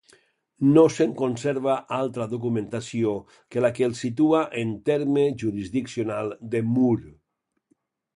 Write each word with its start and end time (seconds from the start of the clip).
No 0.75 0.83
se'n 0.93 1.11
conserva 1.17 1.73
altra 1.97 2.25
documentació 2.31 3.11
que 3.55 3.63
la 3.65 3.71
que 3.79 3.85
el 3.89 3.93
situa 3.99 4.41
en 4.63 4.71
terme 4.89 5.27
jurisdiccional 5.43 6.33
de 6.55 6.63
Mur. 6.71 6.97